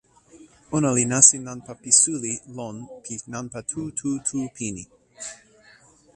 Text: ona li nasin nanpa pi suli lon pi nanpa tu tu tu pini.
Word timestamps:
ona 0.75 0.89
li 0.97 1.03
nasin 1.13 1.41
nanpa 1.47 1.71
pi 1.81 1.91
suli 2.01 2.33
lon 2.57 2.75
pi 3.03 3.13
nanpa 3.33 3.59
tu 3.69 3.81
tu 3.97 4.09
tu 4.27 4.37
pini. 4.55 4.83